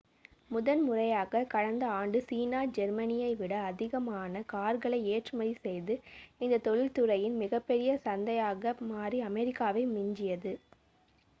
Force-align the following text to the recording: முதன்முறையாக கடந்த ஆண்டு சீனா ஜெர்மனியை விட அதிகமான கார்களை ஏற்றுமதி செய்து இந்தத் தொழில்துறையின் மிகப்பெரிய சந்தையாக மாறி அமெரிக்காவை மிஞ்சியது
முதன்முறையாக 0.51 1.41
கடந்த 1.45 1.83
ஆண்டு 1.97 2.19
சீனா 2.21 2.61
ஜெர்மனியை 2.77 3.29
விட 3.35 3.53
அதிகமான 3.67 4.41
கார்களை 4.45 4.99
ஏற்றுமதி 5.11 5.53
செய்து 5.59 5.95
இந்தத் 6.39 6.65
தொழில்துறையின் 6.67 7.37
மிகப்பெரிய 7.37 7.93
சந்தையாக 8.05 8.73
மாறி 8.89 9.19
அமெரிக்காவை 9.27 9.85
மிஞ்சியது 9.93 10.53